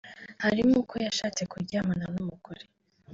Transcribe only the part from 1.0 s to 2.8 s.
yashatse kuryamana n’umugore